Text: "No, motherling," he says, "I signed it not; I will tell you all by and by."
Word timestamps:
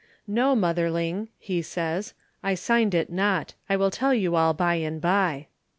"No, 0.25 0.55
motherling," 0.55 1.27
he 1.37 1.61
says, 1.61 2.15
"I 2.41 2.55
signed 2.55 2.95
it 2.95 3.11
not; 3.11 3.53
I 3.69 3.75
will 3.77 3.91
tell 3.91 4.15
you 4.15 4.35
all 4.35 4.55
by 4.55 4.73
and 4.77 4.99
by." 4.99 5.45